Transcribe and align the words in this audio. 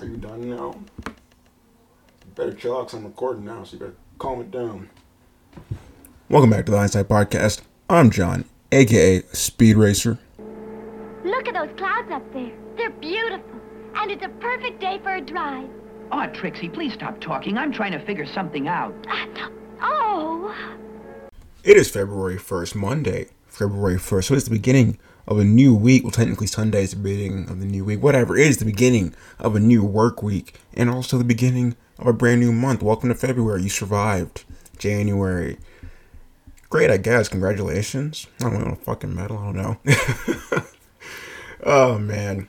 Are 0.00 0.04
you 0.06 0.16
done 0.16 0.50
now? 0.50 0.74
You 1.06 1.12
better 2.34 2.52
chill 2.52 2.76
out 2.76 2.88
'cause 2.88 2.94
I'm 2.94 3.04
recording 3.04 3.44
now, 3.44 3.64
so 3.64 3.72
you 3.74 3.78
better 3.78 3.94
calm 4.18 4.40
it 4.40 4.50
down. 4.50 4.90
Welcome 6.28 6.50
back 6.50 6.66
to 6.66 6.72
the 6.72 6.78
Hindsight 6.78 7.08
Podcast. 7.08 7.62
I'm 7.88 8.10
John, 8.10 8.44
aka 8.72 9.22
Speed 9.32 9.76
Racer. 9.76 10.18
Look 11.24 11.48
at 11.48 11.54
those 11.54 11.74
clouds 11.78 12.10
up 12.10 12.22
there. 12.32 12.52
They're 12.76 12.90
beautiful. 12.90 13.44
And 13.94 14.10
it's 14.10 14.24
a 14.24 14.28
perfect 14.40 14.80
day 14.80 15.00
for 15.02 15.14
a 15.14 15.20
drive. 15.20 15.68
Aw, 16.12 16.26
Trixie, 16.26 16.68
please 16.68 16.92
stop 16.92 17.18
talking. 17.20 17.56
I'm 17.56 17.72
trying 17.72 17.92
to 17.92 17.98
figure 18.00 18.26
something 18.26 18.68
out. 18.68 18.94
Uh, 19.10 19.48
oh, 19.82 20.54
It 21.64 21.76
is 21.76 21.90
February 21.90 22.38
1st, 22.38 22.76
Monday, 22.76 23.28
February 23.46 23.98
1st. 23.98 24.28
So 24.28 24.34
it's 24.34 24.44
the 24.44 24.50
beginning 24.50 24.98
of 25.26 25.38
a 25.38 25.44
new 25.44 25.74
week. 25.74 26.02
Well, 26.02 26.10
technically, 26.10 26.46
Sunday 26.46 26.82
is 26.82 26.90
the 26.90 26.96
beginning 26.96 27.48
of 27.48 27.60
the 27.60 27.66
new 27.66 27.84
week. 27.84 28.02
Whatever. 28.02 28.36
It 28.36 28.46
is 28.46 28.58
the 28.58 28.64
beginning 28.64 29.14
of 29.38 29.56
a 29.56 29.60
new 29.60 29.84
work 29.84 30.22
week 30.22 30.58
and 30.74 30.90
also 30.90 31.18
the 31.18 31.24
beginning 31.24 31.76
of 31.98 32.06
a 32.06 32.12
brand 32.12 32.40
new 32.40 32.52
month. 32.52 32.82
Welcome 32.82 33.08
to 33.08 33.14
February. 33.14 33.62
You 33.62 33.68
survived 33.68 34.44
January. 34.78 35.58
Great, 36.68 36.90
I 36.90 36.96
guess. 36.96 37.28
Congratulations. 37.28 38.26
I 38.40 38.50
don't 38.50 38.64
want 38.64 38.72
a 38.72 38.82
fucking 38.82 39.14
medal. 39.14 39.38
I 39.38 39.52
don't 39.52 39.56
know. 39.56 40.64
oh, 41.64 41.98
man. 41.98 42.48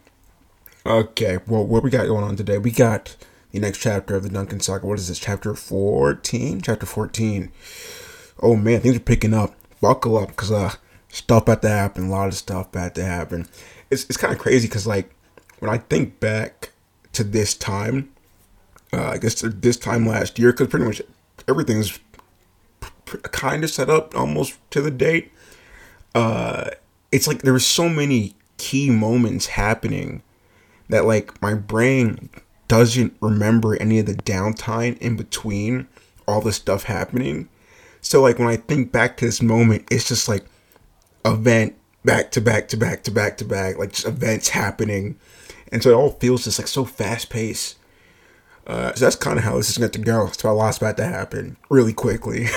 Okay, 0.86 1.40
well, 1.48 1.66
what 1.66 1.84
we 1.84 1.90
got 1.90 2.08
going 2.08 2.24
on 2.24 2.36
today? 2.36 2.58
We 2.58 2.72
got 2.72 3.16
the 3.52 3.60
next 3.60 3.80
chapter 3.80 4.16
of 4.16 4.24
the 4.24 4.30
Dunkin 4.30 4.60
saga. 4.60 4.88
What 4.88 5.00
is 5.00 5.08
this? 5.08 5.20
Chapter 5.20 5.54
14? 5.54 6.62
Chapter 6.62 6.86
14 6.86 7.52
oh 8.40 8.56
man, 8.56 8.82
things 8.82 8.96
are 8.96 9.02
picking 9.02 9.34
up. 9.34 9.56
Buckle 9.80 10.18
up, 10.18 10.36
cause 10.36 10.52
uh, 10.52 10.74
stuff 11.18 11.44
about 11.44 11.62
to 11.64 11.70
happen. 11.70 12.08
A 12.08 12.12
lot 12.12 12.28
of 12.28 12.36
stuff 12.36 12.68
about 12.68 12.96
to 12.96 13.04
happen. 13.04 13.48
It's 13.90 14.04
it's 14.06 14.18
kind 14.18 14.34
of 14.34 14.40
crazy, 14.40 14.68
cause 14.68 14.88
like 14.88 15.14
when 15.60 15.72
I 15.72 15.78
think 15.78 16.20
back 16.20 16.72
to 17.14 17.24
this 17.24 17.56
time, 17.56 18.10
uh, 18.94 19.10
I 19.10 19.18
guess 19.18 19.42
this 19.42 19.78
time 19.78 20.06
last 20.06 20.38
year, 20.40 20.54
cause 20.54 20.68
pretty 20.68 20.86
much 20.86 21.02
everything's 21.48 22.00
kind 23.06 23.64
of 23.64 23.70
set 23.70 23.90
up 23.90 24.16
almost 24.16 24.58
to 24.72 24.82
the 24.82 24.92
date. 24.92 25.32
Uh, 26.14 26.70
it's 27.12 27.28
like 27.28 27.42
there 27.42 27.54
were 27.54 27.60
so 27.60 27.90
many 27.90 28.36
key 28.58 28.90
moments 28.90 29.48
happening 29.48 30.22
that 30.90 31.06
like 31.06 31.42
my 31.42 31.54
brain 31.54 32.30
doesn't 32.68 33.16
remember 33.22 33.80
any 33.82 34.00
of 34.00 34.06
the 34.06 34.16
downtime 34.16 34.98
in 35.00 35.16
between 35.16 35.88
all 36.28 36.42
the 36.42 36.52
stuff 36.52 36.84
happening. 36.84 37.48
So 38.02 38.22
like 38.22 38.40
when 38.40 38.48
I 38.48 38.58
think 38.58 38.92
back 38.92 39.18
to 39.18 39.26
this 39.26 39.42
moment, 39.42 39.88
it's 39.90 40.08
just 40.08 40.28
like 40.28 40.46
event 41.32 41.76
back 42.04 42.32
to 42.32 42.42
back 42.42 42.68
to 42.70 42.78
back 42.78 43.04
to 43.04 43.12
back 43.12 43.38
to 43.38 43.46
back, 43.46 43.78
like 43.78 43.92
just 43.92 44.08
events 44.08 44.50
happening, 44.50 45.18
and 45.72 45.84
so 45.84 45.92
it 45.92 45.94
all 45.94 46.12
feels 46.12 46.44
just 46.44 46.60
like 46.60 46.68
so 46.68 46.86
fast 46.86 47.30
paced. 47.30 47.78
Uh, 48.66 48.94
so 48.94 49.06
that's 49.06 49.16
kind 49.16 49.38
of 49.38 49.46
how 49.46 49.56
this 49.56 49.70
is 49.70 49.78
going 49.78 49.92
to 49.92 50.00
go. 50.00 50.28
So 50.28 50.52
a 50.52 50.52
lot's 50.52 50.78
about 50.78 50.98
to 50.98 51.06
happen 51.06 51.56
really 51.70 51.94
quickly. 51.94 52.48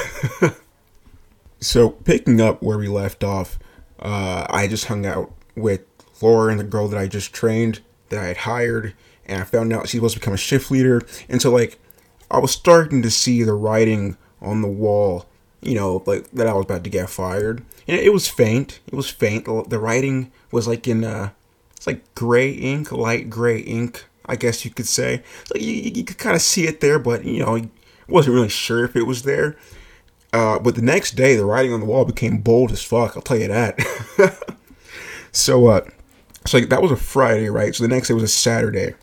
so 1.60 1.90
picking 1.90 2.40
up 2.40 2.62
where 2.62 2.78
we 2.78 2.88
left 2.88 3.22
off, 3.22 3.60
uh, 4.00 4.44
I 4.50 4.66
just 4.66 4.86
hung 4.86 5.06
out 5.06 5.32
with 5.54 5.82
Laura 6.20 6.50
and 6.50 6.58
the 6.58 6.64
girl 6.64 6.88
that 6.88 6.98
I 6.98 7.06
just 7.06 7.32
trained 7.32 7.80
that 8.08 8.18
I 8.18 8.26
had 8.26 8.38
hired, 8.38 8.94
and 9.26 9.40
I 9.40 9.44
found 9.44 9.72
out 9.72 9.88
she 9.88 10.00
was 10.00 10.14
to 10.14 10.20
become 10.20 10.34
a 10.34 10.38
shift 10.38 10.70
leader. 10.70 11.02
And 11.28 11.40
so 11.40 11.50
like 11.50 11.78
I 12.30 12.38
was 12.38 12.50
starting 12.50 13.02
to 13.02 13.10
see 13.10 13.42
the 13.42 13.54
writing 13.54 14.16
on 14.40 14.62
the 14.62 14.68
wall 14.68 15.26
you 15.62 15.74
know, 15.74 16.02
like 16.06 16.30
that 16.32 16.46
I 16.46 16.52
was 16.52 16.64
about 16.64 16.84
to 16.84 16.90
get 16.90 17.10
fired. 17.10 17.62
And 17.86 18.00
it 18.00 18.12
was 18.12 18.28
faint. 18.28 18.80
It 18.86 18.94
was 18.94 19.10
faint. 19.10 19.44
The 19.44 19.78
writing 19.78 20.32
was 20.50 20.66
like 20.66 20.88
in 20.88 21.04
uh 21.04 21.30
it's 21.76 21.86
like 21.86 22.14
gray 22.14 22.50
ink, 22.50 22.92
light 22.92 23.30
gray 23.30 23.58
ink, 23.58 24.04
I 24.26 24.36
guess 24.36 24.64
you 24.64 24.70
could 24.70 24.86
say. 24.86 25.22
So 25.46 25.58
you, 25.58 25.72
you 25.72 26.04
could 26.04 26.18
kind 26.18 26.36
of 26.36 26.42
see 26.42 26.66
it 26.66 26.80
there, 26.80 26.98
but 26.98 27.24
you 27.24 27.42
know, 27.42 27.56
I 27.56 27.70
wasn't 28.06 28.34
really 28.34 28.50
sure 28.50 28.84
if 28.84 28.96
it 28.96 29.06
was 29.06 29.22
there. 29.22 29.56
Uh, 30.32 30.58
but 30.58 30.74
the 30.74 30.82
next 30.82 31.12
day, 31.12 31.34
the 31.36 31.44
writing 31.44 31.72
on 31.72 31.80
the 31.80 31.86
wall 31.86 32.04
became 32.04 32.38
bold 32.38 32.70
as 32.70 32.82
fuck. 32.82 33.16
I'll 33.16 33.22
tell 33.22 33.38
you 33.38 33.48
that. 33.48 33.80
so, 35.32 35.66
uh, 35.66 35.80
so 36.46 36.60
that 36.60 36.82
was 36.82 36.92
a 36.92 36.96
Friday, 36.96 37.48
right? 37.48 37.74
So 37.74 37.82
the 37.82 37.88
next 37.88 38.08
day 38.08 38.14
was 38.14 38.22
a 38.22 38.28
Saturday, 38.28 38.94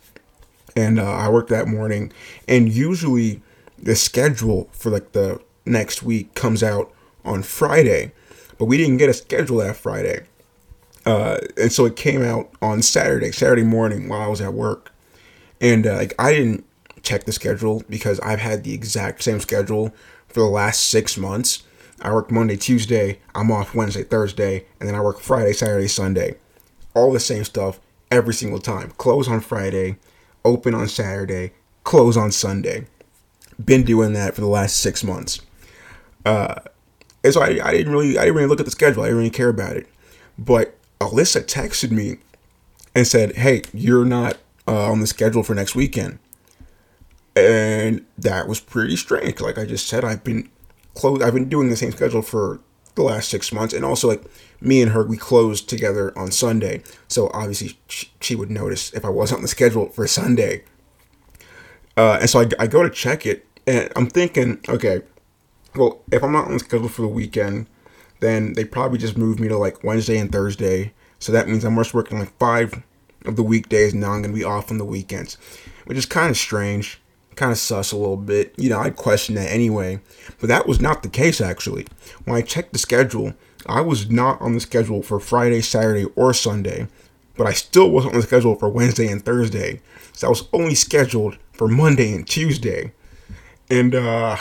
and 0.76 1.00
uh, 1.00 1.12
I 1.12 1.30
worked 1.30 1.50
that 1.50 1.68
morning. 1.68 2.14
And 2.48 2.70
usually, 2.72 3.42
the 3.78 3.96
schedule 3.96 4.70
for 4.72 4.90
like 4.90 5.12
the 5.12 5.42
next 5.68 6.04
week 6.04 6.34
comes 6.34 6.64
out 6.64 6.92
on 7.24 7.44
Friday, 7.44 8.14
but 8.58 8.66
we 8.66 8.78
didn't 8.78 8.98
get 8.98 9.10
a 9.10 9.14
schedule 9.14 9.58
that 9.58 9.76
Friday. 9.76 10.26
Uh, 11.06 11.38
and 11.56 11.72
so 11.72 11.86
it 11.86 11.96
came 11.96 12.22
out 12.22 12.50
on 12.62 12.82
Saturday, 12.82 13.32
Saturday 13.32 13.64
morning 13.64 14.10
while 14.10 14.22
I 14.22 14.28
was 14.28 14.42
at 14.42 14.54
work. 14.54 14.92
And 15.62 15.88
uh, 15.88 15.96
like 15.96 16.14
I 16.20 16.34
didn't 16.34 16.66
check 17.02 17.24
the 17.24 17.32
schedule 17.32 17.84
because 17.90 18.20
I've 18.20 18.40
had 18.40 18.64
the 18.64 18.74
exact 18.74 19.24
same 19.24 19.40
schedule 19.40 19.94
for 20.28 20.42
the 20.42 20.48
last 20.48 20.90
six 20.90 21.18
months. 21.18 21.64
I 22.02 22.12
work 22.12 22.30
Monday, 22.30 22.58
Tuesday, 22.58 23.20
I'm 23.34 23.52
off 23.52 23.74
Wednesday, 23.74 24.04
Thursday, 24.04 24.66
and 24.80 24.88
then 24.88 24.96
I 24.96 25.02
work 25.02 25.20
Friday, 25.20 25.54
Saturday, 25.54 25.88
Sunday. 25.88 26.36
All 26.94 27.12
the 27.12 27.20
same 27.20 27.44
stuff 27.44 27.80
every 28.12 28.34
single 28.34 28.60
time. 28.60 28.92
Close 28.98 29.28
on 29.28 29.40
Friday, 29.40 29.98
open 30.46 30.76
on 30.76 30.88
Saturday, 30.88 31.54
close 31.84 32.18
on 32.18 32.32
Sunday. 32.32 32.86
Been 33.64 33.84
doing 33.84 34.14
that 34.14 34.36
for 34.36 34.42
the 34.42 34.48
last 34.48 34.78
six 34.80 35.04
months. 35.04 35.40
Uh, 36.28 36.56
and 37.24 37.34
so 37.34 37.42
I, 37.42 37.58
I 37.64 37.72
didn't 37.72 37.94
really 37.94 38.18
I 38.18 38.24
didn't 38.24 38.36
really 38.36 38.50
look 38.50 38.60
at 38.60 38.66
the 38.66 38.72
schedule. 38.72 39.04
I 39.04 39.06
didn't 39.06 39.20
really 39.20 39.30
care 39.30 39.48
about 39.48 39.78
it. 39.78 39.88
But 40.38 40.76
Alyssa 41.00 41.42
texted 41.42 41.90
me 41.90 42.18
and 42.94 43.08
said, 43.08 43.38
"Hey, 43.38 43.62
you're 43.74 44.04
not 44.04 44.38
uh, 44.68 44.92
on 44.92 45.00
the 45.00 45.08
schedule 45.08 45.42
for 45.42 45.56
next 45.56 45.74
weekend," 45.74 46.20
and 47.34 48.06
that 48.18 48.50
was 48.50 48.60
pretty 48.60 48.98
strange. 48.98 49.40
Like 49.40 49.58
I 49.58 49.66
just 49.66 49.88
said, 49.88 50.04
I've 50.04 50.26
been 50.26 50.50
close. 50.96 51.24
I've 51.24 51.34
been 51.34 51.48
doing 51.48 51.70
the 51.70 51.78
same 51.78 51.92
schedule 51.92 52.22
for 52.22 52.60
the 52.96 53.04
last 53.04 53.30
six 53.30 53.54
months, 53.54 53.74
and 53.74 53.86
also 53.86 54.10
like 54.10 54.24
me 54.60 54.82
and 54.82 54.92
her, 54.92 55.06
we 55.06 55.16
closed 55.16 55.70
together 55.70 56.18
on 56.18 56.32
Sunday. 56.32 56.84
So 57.08 57.30
obviously 57.34 57.78
she, 57.88 58.12
she 58.20 58.36
would 58.36 58.52
notice 58.52 58.92
if 58.94 59.06
I 59.06 59.10
wasn't 59.10 59.38
on 59.38 59.42
the 59.44 59.48
schedule 59.48 59.90
for 59.90 60.08
Sunday. 60.08 60.64
Uh, 61.96 62.18
and 62.20 62.30
so 62.30 62.42
I, 62.42 62.50
I 62.60 62.68
go 62.68 62.84
to 62.84 62.90
check 62.90 63.26
it, 63.26 63.46
and 63.66 63.90
I'm 63.96 64.08
thinking, 64.08 64.60
okay, 64.68 65.04
well, 65.78 66.02
if 66.12 66.24
I'm 66.24 66.32
not 66.32 66.48
on 66.48 66.60
schedule 66.60 66.90
for 66.90 67.04
the 67.04 67.08
weekend, 67.08 67.68
then 68.20 68.54
they 68.54 68.66
probably 68.66 68.98
just 68.98 69.18
moved 69.18 69.40
me 69.40 69.48
to 69.48 69.58
like 69.58 69.84
Wednesday 69.84 70.18
and 70.18 70.32
Thursday. 70.32 70.94
So 71.20 71.32
that 71.32 71.48
means 71.48 71.64
I'm 71.64 71.76
just 71.76 71.94
working 71.94 72.20
like 72.20 72.38
five 72.38 72.82
of 73.26 73.36
the 73.36 73.44
weekdays. 73.44 73.94
Now 73.94 74.12
I'm 74.12 74.22
going 74.22 74.34
to 74.34 74.40
be 74.40 74.44
off 74.44 74.72
on 74.72 74.78
the 74.78 74.86
weekends, 74.86 75.36
which 75.86 75.98
is 75.98 76.06
kind 76.06 76.30
of 76.30 76.38
strange, 76.38 77.02
kind 77.36 77.52
of 77.52 77.58
sus 77.58 77.92
a 77.92 77.98
little 77.98 78.18
bit. 78.18 78.54
You 78.58 78.70
know, 78.70 78.80
I'd 78.80 78.96
question 78.96 79.36
that 79.36 79.52
anyway. 79.52 80.00
But 80.40 80.48
that 80.50 80.68
was 80.68 80.82
not 80.82 81.04
the 81.04 81.10
case 81.10 81.42
actually. 81.42 81.86
When 82.26 82.36
I 82.36 82.42
checked 82.42 82.74
the 82.74 82.80
schedule, 82.80 83.34
I 83.66 83.82
was 83.82 84.10
not 84.10 84.40
on 84.42 84.54
the 84.54 84.60
schedule 84.60 85.02
for 85.02 85.20
Friday, 85.20 85.62
Saturday, 85.62 86.06
or 86.16 86.34
Sunday. 86.34 86.88
But 87.36 87.48
I 87.48 87.54
still 87.54 87.92
wasn't 87.92 88.16
on 88.16 88.22
the 88.22 88.28
schedule 88.28 88.56
for 88.56 88.70
Wednesday 88.70 89.08
and 89.08 89.24
Thursday. 89.24 89.82
So 90.14 90.28
I 90.28 90.30
was 90.30 90.48
only 90.54 90.74
scheduled 90.74 91.38
for 91.54 91.68
Monday 91.68 92.14
and 92.14 92.28
Tuesday. 92.28 92.94
And, 93.70 93.94
uh, 93.94 94.38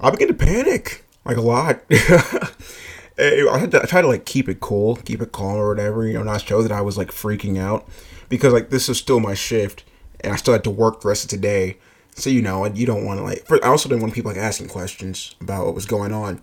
I 0.00 0.10
began 0.10 0.28
to 0.28 0.34
panic 0.34 1.04
like 1.24 1.36
a 1.36 1.42
lot. 1.42 1.82
I 1.90 3.58
had 3.58 3.70
to 3.70 3.80
I 3.82 3.86
try 3.86 4.02
to 4.02 4.08
like 4.08 4.24
keep 4.24 4.48
it 4.48 4.60
cool, 4.60 4.96
keep 4.96 5.22
it 5.22 5.32
calm 5.32 5.56
or 5.56 5.68
whatever, 5.68 6.06
you 6.06 6.14
know, 6.14 6.22
not 6.22 6.42
show 6.42 6.62
that 6.62 6.72
I 6.72 6.80
was 6.80 6.98
like 6.98 7.10
freaking 7.10 7.58
out 7.58 7.88
because 8.28 8.52
like 8.52 8.70
this 8.70 8.88
is 8.88 8.98
still 8.98 9.20
my 9.20 9.34
shift 9.34 9.84
and 10.20 10.32
I 10.32 10.36
still 10.36 10.52
had 10.52 10.64
to 10.64 10.70
work 10.70 11.00
the 11.00 11.08
rest 11.08 11.24
of 11.24 11.30
today. 11.30 11.78
So 12.16 12.30
you 12.30 12.42
know, 12.42 12.64
you 12.66 12.86
don't 12.86 13.04
want 13.04 13.18
to 13.18 13.24
like. 13.24 13.64
I 13.64 13.68
also 13.68 13.88
didn't 13.88 14.02
want 14.02 14.14
people 14.14 14.30
like 14.30 14.40
asking 14.40 14.68
questions 14.68 15.34
about 15.40 15.66
what 15.66 15.74
was 15.74 15.86
going 15.86 16.12
on. 16.12 16.40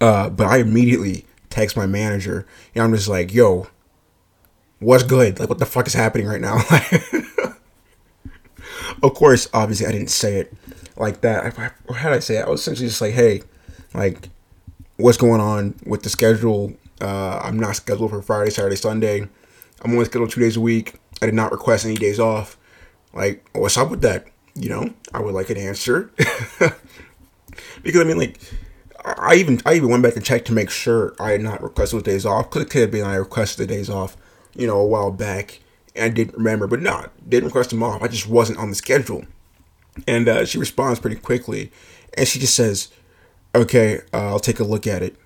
Uh, 0.00 0.28
but 0.28 0.46
I 0.46 0.58
immediately 0.58 1.24
text 1.50 1.76
my 1.76 1.86
manager 1.86 2.46
and 2.74 2.84
I'm 2.84 2.94
just 2.94 3.08
like, 3.08 3.32
"Yo, 3.32 3.68
what's 4.78 5.02
good? 5.02 5.38
Like, 5.38 5.48
what 5.48 5.58
the 5.58 5.66
fuck 5.66 5.86
is 5.86 5.94
happening 5.94 6.26
right 6.26 6.40
now?" 6.40 6.58
of 9.02 9.14
course, 9.14 9.48
obviously, 9.52 9.86
I 9.86 9.92
didn't 9.92 10.10
say 10.10 10.36
it 10.38 10.54
like 10.96 11.20
that. 11.22 11.54
how 11.54 11.70
did 11.88 12.16
I 12.16 12.18
say 12.20 12.38
it? 12.38 12.46
I 12.46 12.50
was 12.50 12.60
essentially 12.60 12.88
just 12.88 13.00
like, 13.00 13.14
hey, 13.14 13.42
like, 13.94 14.28
what's 14.96 15.18
going 15.18 15.40
on 15.40 15.74
with 15.84 16.02
the 16.02 16.08
schedule? 16.08 16.74
Uh, 17.00 17.40
I'm 17.42 17.58
not 17.58 17.76
scheduled 17.76 18.10
for 18.10 18.22
Friday, 18.22 18.50
Saturday, 18.50 18.76
Sunday. 18.76 19.28
I'm 19.82 19.92
only 19.92 20.04
scheduled 20.06 20.30
two 20.30 20.40
days 20.40 20.56
a 20.56 20.60
week. 20.60 20.94
I 21.20 21.26
did 21.26 21.34
not 21.34 21.52
request 21.52 21.84
any 21.84 21.96
days 21.96 22.18
off. 22.18 22.56
Like, 23.12 23.48
what's 23.52 23.76
up 23.76 23.90
with 23.90 24.02
that? 24.02 24.26
You 24.54 24.70
know, 24.70 24.94
I 25.12 25.20
would 25.20 25.34
like 25.34 25.50
an 25.50 25.58
answer. 25.58 26.10
because 27.82 28.00
I 28.00 28.04
mean, 28.04 28.18
like, 28.18 28.40
I 29.04 29.34
even 29.36 29.60
I 29.66 29.74
even 29.74 29.90
went 29.90 30.02
back 30.02 30.16
and 30.16 30.24
checked 30.24 30.46
to 30.46 30.52
make 30.52 30.70
sure 30.70 31.14
I 31.20 31.32
had 31.32 31.42
not 31.42 31.62
requested 31.62 31.98
those 31.98 32.04
days 32.04 32.26
off. 32.26 32.50
Because 32.50 32.62
it 32.62 32.70
could 32.70 32.80
have 32.82 32.90
been 32.90 33.04
I 33.04 33.16
requested 33.16 33.68
the 33.68 33.74
days 33.74 33.90
off, 33.90 34.16
you 34.54 34.66
know, 34.66 34.78
a 34.78 34.86
while 34.86 35.10
back 35.10 35.60
and 35.96 36.04
I 36.04 36.08
didn't 36.08 36.36
remember. 36.36 36.66
But 36.66 36.80
no, 36.80 37.06
didn't 37.28 37.46
request 37.46 37.70
them 37.70 37.82
off. 37.82 38.02
I 38.02 38.08
just 38.08 38.28
wasn't 38.28 38.58
on 38.58 38.70
the 38.70 38.74
schedule. 38.74 39.24
And 40.06 40.28
uh, 40.28 40.44
she 40.44 40.58
responds 40.58 41.00
pretty 41.00 41.16
quickly. 41.16 41.72
And 42.14 42.26
she 42.26 42.38
just 42.38 42.54
says, 42.54 42.88
okay, 43.54 44.00
uh, 44.12 44.28
I'll 44.28 44.38
take 44.38 44.60
a 44.60 44.64
look 44.64 44.86
at 44.86 45.02
it. 45.02 45.16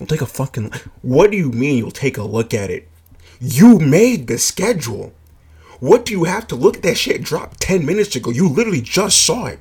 I'll 0.00 0.06
take 0.06 0.20
a 0.20 0.26
fucking. 0.26 0.72
What 1.02 1.30
do 1.30 1.36
you 1.36 1.50
mean 1.50 1.78
you'll 1.78 1.90
take 1.90 2.16
a 2.16 2.22
look 2.22 2.54
at 2.54 2.70
it? 2.70 2.88
You 3.40 3.78
made 3.78 4.26
the 4.26 4.38
schedule. 4.38 5.12
What 5.80 6.04
do 6.04 6.12
you 6.12 6.24
have 6.24 6.46
to 6.48 6.54
look 6.54 6.76
at 6.76 6.82
that 6.84 6.96
shit 6.96 7.22
drop 7.22 7.56
10 7.58 7.84
minutes 7.84 8.14
ago? 8.14 8.30
You 8.30 8.48
literally 8.48 8.80
just 8.80 9.26
saw 9.26 9.46
it. 9.46 9.58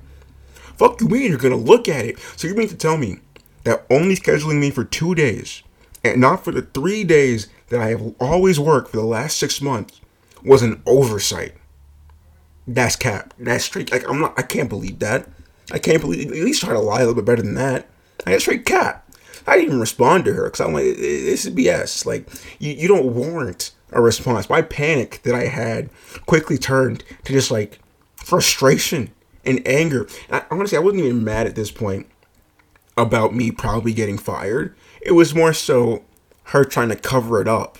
Fuck 0.77 1.01
you 1.01 1.07
mean 1.07 1.29
you're 1.29 1.39
gonna 1.39 1.55
look 1.55 1.89
at 1.89 2.05
it? 2.05 2.19
So 2.35 2.47
you 2.47 2.55
mean 2.55 2.67
to 2.69 2.75
tell 2.75 2.97
me 2.97 3.19
that 3.63 3.85
only 3.89 4.15
scheduling 4.15 4.59
me 4.59 4.71
for 4.71 4.83
two 4.83 5.15
days 5.15 5.63
and 6.03 6.21
not 6.21 6.43
for 6.43 6.51
the 6.51 6.61
three 6.61 7.03
days 7.03 7.49
that 7.69 7.81
I 7.81 7.89
have 7.89 8.15
always 8.19 8.59
worked 8.59 8.89
for 8.89 8.97
the 8.97 9.03
last 9.03 9.37
six 9.37 9.61
months 9.61 10.01
was 10.43 10.61
an 10.61 10.81
oversight? 10.85 11.53
That's 12.67 12.95
cap. 12.95 13.33
That's 13.39 13.65
straight. 13.65 13.91
Like 13.91 14.07
I'm 14.07 14.19
not. 14.19 14.37
I 14.37 14.43
can't 14.43 14.69
believe 14.69 14.99
that. 14.99 15.27
I 15.71 15.79
can't 15.79 16.01
believe. 16.01 16.27
At 16.27 16.33
least 16.33 16.61
try 16.61 16.73
to 16.73 16.79
lie 16.79 16.97
a 16.97 17.05
little 17.05 17.15
bit 17.15 17.25
better 17.25 17.41
than 17.41 17.55
that. 17.55 17.87
I 18.25 18.31
got 18.31 18.41
straight 18.41 18.65
cap. 18.65 19.07
I 19.47 19.55
didn't 19.55 19.69
even 19.69 19.79
respond 19.79 20.25
to 20.25 20.33
her 20.33 20.45
because 20.45 20.61
I'm 20.61 20.73
like, 20.73 20.83
this 20.83 21.45
is 21.45 21.53
BS. 21.53 22.05
Like 22.05 22.27
you, 22.59 22.73
you 22.73 22.87
don't 22.87 23.15
warrant 23.15 23.71
a 23.91 24.01
response. 24.01 24.49
My 24.49 24.61
panic 24.61 25.21
that 25.23 25.35
I 25.35 25.45
had 25.45 25.89
quickly 26.25 26.57
turned 26.57 27.03
to 27.23 27.33
just 27.33 27.51
like 27.51 27.79
frustration 28.15 29.11
and 29.43 29.65
anger. 29.67 30.07
I, 30.29 30.43
honestly, 30.51 30.77
I 30.77 30.81
wasn't 30.81 31.03
even 31.03 31.23
mad 31.23 31.47
at 31.47 31.55
this 31.55 31.71
point 31.71 32.07
about 32.97 33.33
me 33.33 33.51
probably 33.51 33.93
getting 33.93 34.17
fired. 34.17 34.75
It 35.01 35.13
was 35.13 35.33
more 35.33 35.53
so 35.53 36.03
her 36.45 36.63
trying 36.63 36.89
to 36.89 36.95
cover 36.95 37.41
it 37.41 37.47
up. 37.47 37.77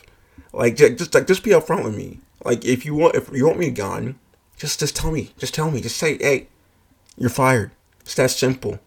Like 0.54 0.76
just, 0.76 0.98
just 0.98 1.14
like 1.14 1.28
just 1.28 1.44
be 1.44 1.52
upfront 1.52 1.84
with 1.84 1.96
me. 1.96 2.20
Like 2.44 2.66
if 2.66 2.86
you 2.86 2.96
want 2.96 3.16
if 3.16 3.32
you 3.32 3.46
want 3.46 3.60
me 3.60 3.70
gone, 3.70 4.20
just 4.62 4.80
just 4.80 4.96
tell 4.96 5.12
me. 5.12 5.32
Just 5.40 5.56
tell 5.56 5.72
me. 5.72 5.82
Just 5.82 5.98
say, 5.98 6.18
hey, 6.20 6.48
you're 7.18 7.32
fired. 7.32 7.72
It's 8.02 8.14
that 8.16 8.30
simple. 8.30 8.80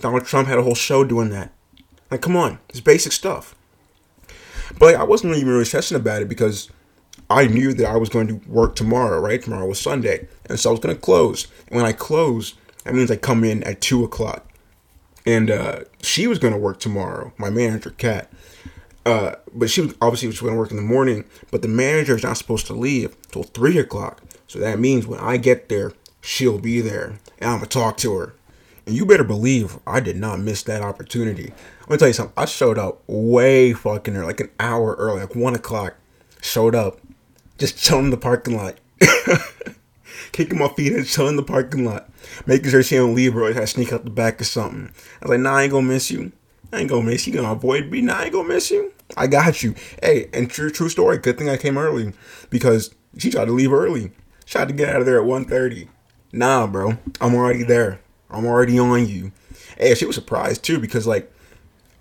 Donald 0.00 0.24
Trump 0.24 0.48
had 0.48 0.58
a 0.58 0.62
whole 0.62 0.74
show 0.74 1.04
doing 1.04 1.28
that. 1.30 1.52
Like, 2.10 2.22
come 2.22 2.34
on, 2.34 2.58
it's 2.70 2.80
basic 2.80 3.12
stuff. 3.12 3.54
But 4.78 4.94
I 4.94 5.04
wasn't 5.04 5.36
even 5.36 5.48
really 5.48 5.66
stressing 5.66 5.98
about 5.98 6.22
it 6.22 6.28
because 6.28 6.70
I 7.28 7.46
knew 7.46 7.74
that 7.74 7.86
I 7.86 7.96
was 7.96 8.08
going 8.08 8.28
to 8.28 8.48
work 8.48 8.74
tomorrow, 8.74 9.20
right? 9.20 9.42
Tomorrow 9.42 9.66
was 9.66 9.80
Sunday. 9.80 10.28
And 10.48 10.58
so 10.58 10.70
I 10.70 10.72
was 10.72 10.80
going 10.80 10.94
to 10.94 11.00
close. 11.00 11.46
And 11.66 11.76
when 11.76 11.84
I 11.84 11.92
close, 11.92 12.54
that 12.84 12.94
means 12.94 13.10
I 13.10 13.16
come 13.16 13.44
in 13.44 13.62
at 13.64 13.82
2 13.82 14.04
o'clock. 14.04 14.50
And 15.26 15.50
uh, 15.50 15.80
she 16.02 16.26
was 16.26 16.38
going 16.38 16.54
to 16.54 16.58
work 16.58 16.80
tomorrow, 16.80 17.32
my 17.36 17.50
manager, 17.50 17.90
Kat. 17.90 18.32
Uh, 19.04 19.34
but 19.54 19.68
she 19.68 19.82
was 19.82 19.94
obviously 20.00 20.28
was 20.28 20.40
going 20.40 20.54
to 20.54 20.58
work 20.58 20.70
in 20.70 20.76
the 20.76 20.82
morning. 20.82 21.24
But 21.50 21.60
the 21.60 21.68
manager 21.68 22.16
is 22.16 22.22
not 22.22 22.38
supposed 22.38 22.66
to 22.68 22.74
leave 22.74 23.14
till 23.30 23.42
3 23.42 23.76
o'clock. 23.78 24.22
So 24.48 24.58
that 24.58 24.80
means 24.80 25.06
when 25.06 25.20
I 25.20 25.36
get 25.36 25.68
there, 25.68 25.92
she'll 26.20 26.58
be 26.58 26.80
there. 26.80 27.18
And 27.38 27.50
I'm 27.50 27.60
to 27.60 27.66
talk 27.66 27.98
to 27.98 28.16
her. 28.16 28.34
And 28.86 28.96
you 28.96 29.04
better 29.04 29.24
believe 29.24 29.78
I 29.86 30.00
did 30.00 30.16
not 30.16 30.40
miss 30.40 30.62
that 30.62 30.82
opportunity. 30.82 31.52
Let 31.82 31.90
me 31.90 31.96
tell 31.98 32.08
you 32.08 32.14
something. 32.14 32.32
I 32.36 32.46
showed 32.46 32.78
up 32.78 33.02
way 33.06 33.74
fucking 33.74 34.16
early, 34.16 34.26
like 34.26 34.40
an 34.40 34.50
hour 34.58 34.94
early, 34.98 35.20
like 35.20 35.34
1 35.34 35.54
o'clock. 35.54 35.96
Showed 36.40 36.74
up 36.74 36.98
just 37.58 37.76
chilling 37.76 38.06
in 38.06 38.10
the 38.10 38.16
parking 38.16 38.56
lot. 38.56 38.78
Kicking 40.32 40.58
my 40.58 40.68
feet 40.68 40.94
and 40.94 41.06
chilling 41.06 41.30
in 41.30 41.36
the 41.36 41.42
parking 41.42 41.84
lot. 41.84 42.08
Making 42.46 42.70
sure 42.70 42.82
she 42.82 42.96
don't 42.96 43.14
leave 43.14 43.36
or 43.36 43.44
I 43.44 43.64
sneak 43.66 43.92
out 43.92 44.04
the 44.04 44.10
back 44.10 44.40
or 44.40 44.44
something. 44.44 44.90
I 45.20 45.26
was 45.26 45.30
like, 45.30 45.40
nah, 45.40 45.56
I 45.56 45.62
ain't 45.64 45.72
gonna 45.72 45.86
miss 45.86 46.10
you. 46.10 46.32
I 46.72 46.80
ain't 46.80 46.90
gonna 46.90 47.02
miss 47.02 47.26
you. 47.26 47.34
You 47.34 47.40
gonna 47.40 47.52
avoid 47.52 47.90
me? 47.90 48.00
Nah, 48.00 48.18
I 48.18 48.24
ain't 48.24 48.32
gonna 48.32 48.48
miss 48.48 48.70
you. 48.70 48.92
I 49.16 49.26
got 49.26 49.62
you. 49.62 49.74
Hey, 50.02 50.30
and 50.32 50.50
true 50.50 50.70
true 50.70 50.88
story. 50.88 51.18
Good 51.18 51.36
thing 51.36 51.50
I 51.50 51.56
came 51.58 51.76
early. 51.76 52.12
Because 52.48 52.94
she 53.18 53.30
tried 53.30 53.46
to 53.46 53.52
leave 53.52 53.72
early. 53.72 54.12
Tried 54.48 54.68
to 54.68 54.74
get 54.74 54.88
out 54.88 55.00
of 55.00 55.06
there 55.06 55.20
at 55.20 55.26
1.30. 55.26 55.88
Nah, 56.32 56.66
bro. 56.66 56.98
I'm 57.20 57.34
already 57.34 57.62
there. 57.62 58.00
I'm 58.30 58.46
already 58.46 58.78
on 58.78 59.06
you. 59.06 59.32
Hey, 59.78 59.94
she 59.94 60.06
was 60.06 60.16
surprised 60.16 60.64
too 60.64 60.78
because 60.78 61.06
like 61.06 61.32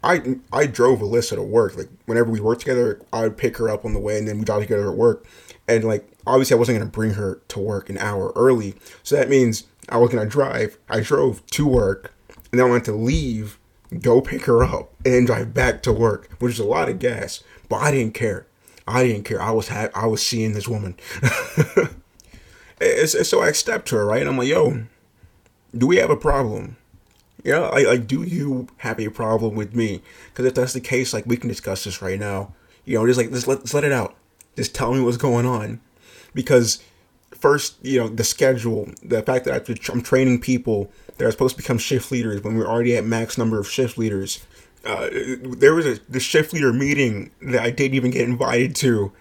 I 0.03 0.37
I 0.51 0.65
drove 0.65 0.99
Alyssa 0.99 1.35
to 1.35 1.43
work. 1.43 1.77
Like 1.77 1.89
whenever 2.05 2.29
we 2.29 2.39
worked 2.39 2.61
together, 2.61 3.01
I 3.13 3.21
would 3.21 3.37
pick 3.37 3.57
her 3.57 3.69
up 3.69 3.85
on 3.85 3.93
the 3.93 3.99
way, 3.99 4.17
and 4.17 4.27
then 4.27 4.39
we 4.39 4.45
drive 4.45 4.61
together 4.61 4.89
at 4.89 4.97
work 4.97 5.25
and 5.67 5.83
like 5.83 6.07
obviously 6.25 6.55
I 6.55 6.59
wasn't 6.59 6.79
gonna 6.79 6.89
bring 6.91 7.13
her 7.13 7.41
to 7.49 7.59
work 7.59 7.89
an 7.89 7.97
hour 7.97 8.31
early, 8.35 8.75
so 9.03 9.15
that 9.15 9.29
means 9.29 9.65
I 9.89 9.97
was 9.97 10.09
gonna 10.11 10.25
drive. 10.25 10.77
I 10.89 11.01
drove 11.01 11.45
to 11.47 11.67
work, 11.67 12.13
and 12.51 12.59
then 12.59 12.67
I 12.67 12.69
went 12.69 12.85
to 12.85 12.93
leave, 12.93 13.59
go 14.01 14.21
pick 14.21 14.45
her 14.45 14.63
up, 14.63 14.93
and 15.05 15.27
drive 15.27 15.53
back 15.53 15.83
to 15.83 15.93
work, 15.93 16.29
which 16.39 16.53
is 16.53 16.59
a 16.59 16.65
lot 16.65 16.89
of 16.89 16.99
gas. 16.99 17.43
But 17.69 17.77
I 17.77 17.91
didn't 17.91 18.13
care. 18.13 18.47
I 18.87 19.03
didn't 19.03 19.23
care. 19.23 19.41
I 19.41 19.51
was 19.51 19.67
ha- 19.67 19.89
I 19.93 20.07
was 20.07 20.25
seeing 20.25 20.53
this 20.53 20.67
woman. 20.67 20.95
and 22.79 23.09
so 23.09 23.41
I 23.41 23.51
stepped 23.51 23.89
her 23.89 24.05
right. 24.05 24.25
I'm 24.25 24.37
like, 24.37 24.47
yo, 24.47 24.83
do 25.75 25.87
we 25.87 25.97
have 25.97 26.09
a 26.09 26.17
problem? 26.17 26.77
Yeah, 27.43 27.59
like, 27.69 27.87
like, 27.87 28.07
do 28.07 28.23
you 28.23 28.67
have 28.77 28.99
a 28.99 29.09
problem 29.09 29.55
with 29.55 29.75
me? 29.75 30.01
Because 30.29 30.45
if 30.45 30.55
that's 30.55 30.73
the 30.73 30.81
case, 30.81 31.13
like, 31.13 31.25
we 31.25 31.37
can 31.37 31.47
discuss 31.47 31.83
this 31.83 32.01
right 32.01 32.19
now. 32.19 32.53
You 32.83 32.97
know, 32.97 33.05
just 33.05 33.17
like, 33.17 33.31
let's 33.31 33.47
let, 33.47 33.59
let's 33.59 33.73
let 33.73 33.83
it 33.83 33.91
out. 33.91 34.15
Just 34.55 34.75
tell 34.75 34.93
me 34.93 35.01
what's 35.01 35.17
going 35.17 35.45
on. 35.45 35.79
Because 36.33 36.83
first, 37.31 37.75
you 37.83 37.99
know, 37.99 38.07
the 38.07 38.23
schedule, 38.23 38.89
the 39.03 39.21
fact 39.21 39.45
that 39.45 39.69
I'm 39.89 40.01
training 40.01 40.41
people 40.41 40.91
that 41.17 41.25
are 41.25 41.31
supposed 41.31 41.55
to 41.55 41.61
become 41.61 41.77
shift 41.77 42.11
leaders 42.11 42.43
when 42.43 42.57
we're 42.57 42.67
already 42.67 42.95
at 42.97 43.05
max 43.05 43.37
number 43.37 43.59
of 43.59 43.69
shift 43.69 43.97
leaders. 43.97 44.45
Uh, 44.85 45.09
there 45.11 45.73
was 45.73 45.85
a 45.85 45.99
the 46.09 46.19
shift 46.19 46.53
leader 46.53 46.71
meeting 46.71 47.31
that 47.41 47.61
I 47.61 47.71
didn't 47.71 47.95
even 47.95 48.11
get 48.11 48.27
invited 48.27 48.75
to. 48.77 49.11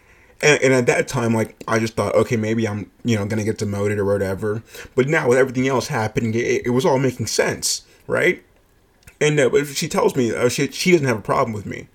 And, 0.42 0.62
and, 0.62 0.74
at 0.74 0.86
that 0.86 1.08
time, 1.08 1.32
like 1.32 1.56
I 1.66 1.78
just 1.78 1.94
thought, 1.94 2.14
okay, 2.14 2.36
maybe 2.36 2.68
I'm, 2.68 2.90
you 3.04 3.16
know, 3.16 3.24
gonna 3.24 3.44
get 3.44 3.58
demoted 3.58 3.98
or 3.98 4.04
whatever. 4.04 4.62
But 4.94 5.08
now 5.08 5.28
with 5.28 5.38
everything 5.38 5.66
else 5.66 5.86
happening, 5.86 6.34
it, 6.34 6.66
it 6.66 6.70
was 6.70 6.84
all 6.84 6.98
making 6.98 7.26
sense, 7.26 7.86
right? 8.06 8.44
And 9.20 9.40
uh, 9.40 9.64
she 9.64 9.88
tells 9.88 10.14
me 10.14 10.34
uh, 10.34 10.48
she 10.48 10.70
she 10.70 10.92
doesn't 10.92 11.06
have 11.06 11.18
a 11.18 11.22
problem 11.22 11.54
with 11.54 11.64
me, 11.64 11.88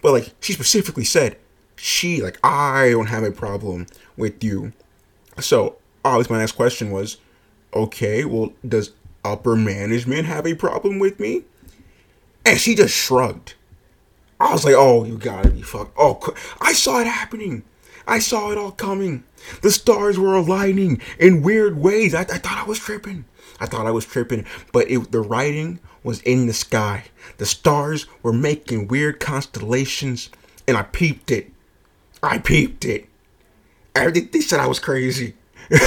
but 0.00 0.12
like 0.12 0.32
she 0.40 0.52
specifically 0.52 1.04
said, 1.04 1.36
she 1.74 2.22
like 2.22 2.38
I 2.44 2.90
don't 2.90 3.06
have 3.06 3.24
a 3.24 3.32
problem 3.32 3.86
with 4.16 4.44
you. 4.44 4.72
So 5.40 5.76
always 6.04 6.30
my 6.30 6.38
next 6.38 6.52
question 6.52 6.90
was, 6.90 7.18
okay, 7.74 8.24
well 8.24 8.52
does 8.66 8.92
upper 9.24 9.56
management 9.56 10.26
have 10.26 10.46
a 10.46 10.54
problem 10.54 10.98
with 10.98 11.18
me? 11.18 11.44
And 12.44 12.60
she 12.60 12.74
just 12.74 12.94
shrugged. 12.94 13.54
I 14.40 14.52
was 14.52 14.64
like, 14.64 14.74
oh, 14.76 15.04
you 15.04 15.18
gotta 15.18 15.50
be 15.50 15.62
fucked. 15.62 15.94
Oh, 15.98 16.20
I 16.60 16.72
saw 16.72 17.00
it 17.00 17.06
happening. 17.06 17.64
I 18.08 18.18
saw 18.18 18.50
it 18.50 18.58
all 18.58 18.72
coming. 18.72 19.22
The 19.62 19.70
stars 19.70 20.18
were 20.18 20.34
aligning 20.34 21.00
in 21.18 21.42
weird 21.42 21.76
ways. 21.78 22.14
I, 22.14 22.22
I 22.22 22.38
thought 22.38 22.58
I 22.58 22.64
was 22.64 22.78
tripping. 22.78 23.26
I 23.60 23.66
thought 23.66 23.86
I 23.86 23.90
was 23.90 24.06
tripping, 24.06 24.46
but 24.72 24.90
it, 24.90 25.12
the 25.12 25.20
writing 25.20 25.78
was 26.02 26.22
in 26.22 26.46
the 26.46 26.52
sky. 26.54 27.04
The 27.36 27.46
stars 27.46 28.06
were 28.22 28.32
making 28.32 28.88
weird 28.88 29.20
constellations, 29.20 30.30
and 30.66 30.76
I 30.76 30.82
peeped 30.82 31.30
it. 31.30 31.52
I 32.22 32.38
peeped 32.38 32.84
it. 32.84 33.08
And 33.94 34.14
they 34.14 34.40
said 34.40 34.60
I 34.60 34.66
was 34.66 34.78
crazy. 34.78 35.34
they 35.68 35.78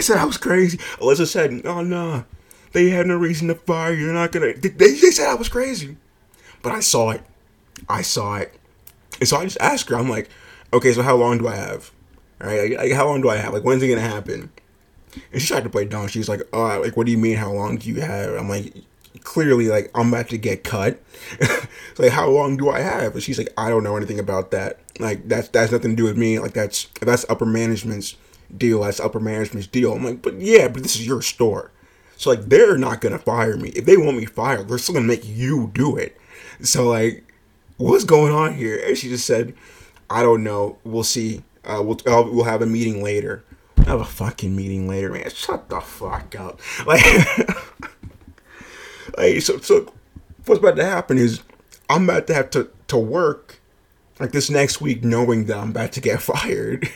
said 0.00 0.18
I 0.18 0.24
was 0.24 0.36
crazy. 0.36 0.78
Alyssa 0.98 1.26
said, 1.26 1.62
"Oh 1.64 1.82
no, 1.82 2.24
they 2.72 2.90
had 2.90 3.06
no 3.06 3.16
reason 3.16 3.48
to 3.48 3.54
fire 3.54 3.94
you. 3.94 4.06
They're 4.06 4.14
not 4.14 4.32
gonna." 4.32 4.54
They, 4.54 4.68
they 4.68 4.94
said 4.94 5.28
I 5.28 5.34
was 5.34 5.48
crazy, 5.48 5.96
but 6.62 6.72
I 6.72 6.80
saw 6.80 7.10
it. 7.10 7.22
I 7.88 8.02
saw 8.02 8.36
it, 8.36 8.54
and 9.20 9.28
so 9.28 9.36
I 9.36 9.44
just 9.44 9.58
asked 9.60 9.88
her. 9.90 9.96
I'm 9.96 10.08
like, 10.08 10.28
"Okay, 10.72 10.92
so 10.92 11.02
how 11.02 11.16
long 11.16 11.38
do 11.38 11.48
I 11.48 11.56
have? 11.56 11.90
All 12.40 12.48
right, 12.48 12.76
like, 12.76 12.92
how 12.92 13.06
long 13.06 13.20
do 13.20 13.28
I 13.28 13.36
have? 13.36 13.52
Like, 13.52 13.64
when's 13.64 13.82
it 13.82 13.88
gonna 13.88 14.00
happen?" 14.00 14.50
And 15.32 15.40
she 15.40 15.48
tried 15.48 15.64
to 15.64 15.70
play 15.70 15.84
dumb. 15.84 16.06
She's 16.08 16.28
like, 16.28 16.42
"Oh, 16.52 16.80
like, 16.80 16.96
what 16.96 17.06
do 17.06 17.12
you 17.12 17.18
mean? 17.18 17.36
How 17.36 17.52
long 17.52 17.76
do 17.76 17.88
you 17.88 18.00
have?" 18.00 18.34
I'm 18.34 18.48
like, 18.48 18.74
clearly 19.28 19.68
like 19.68 19.90
I'm 19.94 20.08
about 20.08 20.28
to 20.30 20.38
get 20.38 20.64
cut. 20.64 21.00
like 21.98 22.12
how 22.12 22.28
long 22.28 22.56
do 22.56 22.70
I 22.70 22.80
have? 22.80 23.14
And 23.14 23.22
she's 23.22 23.38
like, 23.38 23.52
I 23.56 23.68
don't 23.68 23.84
know 23.84 23.96
anything 23.96 24.18
about 24.18 24.50
that. 24.52 24.80
Like 24.98 25.28
that's 25.28 25.48
that's 25.48 25.72
nothing 25.72 25.92
to 25.92 25.96
do 25.96 26.04
with 26.04 26.16
me. 26.16 26.38
Like 26.38 26.54
that's 26.54 26.84
that's 27.00 27.26
upper 27.28 27.46
management's 27.46 28.16
deal. 28.56 28.80
That's 28.80 29.00
upper 29.00 29.20
management's 29.20 29.66
deal. 29.66 29.92
I'm 29.92 30.04
like, 30.04 30.22
but 30.22 30.40
yeah, 30.40 30.68
but 30.68 30.82
this 30.82 30.96
is 30.96 31.06
your 31.06 31.22
store. 31.22 31.70
So 32.16 32.30
like 32.30 32.46
they're 32.46 32.78
not 32.78 33.00
gonna 33.00 33.18
fire 33.18 33.56
me. 33.56 33.68
If 33.70 33.84
they 33.84 33.96
want 33.96 34.16
me 34.16 34.24
fired, 34.24 34.68
they're 34.68 34.78
still 34.78 34.94
gonna 34.94 35.06
make 35.06 35.26
you 35.26 35.70
do 35.74 35.96
it. 35.96 36.16
So 36.62 36.88
like, 36.88 37.24
what's 37.78 38.04
going 38.04 38.32
on 38.32 38.54
here? 38.54 38.80
And 38.84 38.96
she 38.96 39.08
just 39.08 39.26
said, 39.26 39.54
I 40.10 40.22
don't 40.22 40.44
know. 40.44 40.78
We'll 40.84 41.04
see. 41.04 41.42
Uh, 41.64 41.82
we'll 41.82 41.98
we'll 42.06 42.44
have 42.44 42.62
a 42.62 42.66
meeting 42.66 43.02
later. 43.02 43.44
Have 43.86 44.00
a 44.00 44.04
fucking 44.04 44.54
meeting 44.54 44.88
later, 44.88 45.10
man. 45.10 45.30
Shut 45.30 45.68
the 45.68 45.80
fuck 45.80 46.34
up. 46.38 46.60
Like. 46.86 47.04
Hey, 49.16 49.40
so 49.40 49.58
so 49.58 49.92
what's 50.46 50.60
about 50.60 50.76
to 50.76 50.84
happen 50.84 51.18
is 51.18 51.40
I'm 51.88 52.04
about 52.04 52.26
to 52.28 52.34
have 52.34 52.50
to 52.50 52.70
to 52.88 52.96
work 52.98 53.60
like 54.20 54.32
this 54.32 54.50
next 54.50 54.80
week, 54.80 55.02
knowing 55.04 55.46
that 55.46 55.56
I'm 55.56 55.70
about 55.70 55.92
to 55.92 56.00
get 56.00 56.22
fired. 56.22 56.88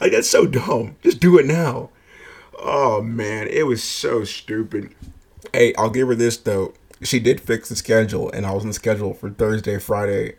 like 0.00 0.12
that's 0.12 0.28
so 0.28 0.46
dumb. 0.46 0.96
Just 1.02 1.20
do 1.20 1.38
it 1.38 1.46
now. 1.46 1.90
Oh 2.58 3.00
man, 3.02 3.46
it 3.48 3.66
was 3.66 3.82
so 3.82 4.24
stupid. 4.24 4.94
Hey, 5.52 5.74
I'll 5.76 5.90
give 5.90 6.08
her 6.08 6.14
this 6.14 6.36
though. 6.36 6.74
She 7.02 7.18
did 7.20 7.40
fix 7.40 7.68
the 7.68 7.76
schedule, 7.76 8.30
and 8.30 8.46
I 8.46 8.52
was 8.52 8.62
on 8.62 8.68
the 8.68 8.74
schedule 8.74 9.14
for 9.14 9.30
Thursday, 9.30 9.78
Friday, 9.78 10.36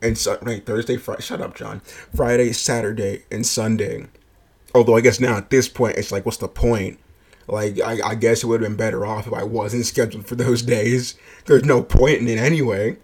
and 0.00 0.16
su- 0.16 0.36
Thursday, 0.36 0.96
Friday. 0.96 1.22
Shut 1.22 1.40
up, 1.40 1.54
John. 1.54 1.80
Friday, 2.14 2.52
Saturday, 2.52 3.24
and 3.30 3.46
Sunday. 3.46 4.06
Although 4.74 4.96
I 4.96 5.00
guess 5.00 5.20
now 5.20 5.36
at 5.36 5.50
this 5.50 5.68
point, 5.68 5.96
it's 5.96 6.12
like, 6.12 6.24
what's 6.24 6.38
the 6.38 6.48
point? 6.48 6.98
Like, 7.48 7.80
I, 7.80 8.00
I 8.04 8.14
guess 8.14 8.42
it 8.42 8.46
would 8.46 8.60
have 8.60 8.70
been 8.70 8.76
better 8.76 9.06
off 9.06 9.26
if 9.26 9.32
I 9.32 9.44
wasn't 9.44 9.86
scheduled 9.86 10.26
for 10.26 10.34
those 10.34 10.62
days. 10.62 11.16
There's 11.46 11.64
no 11.64 11.82
point 11.82 12.18
in 12.18 12.28
it 12.28 12.38
anyway. 12.38 12.96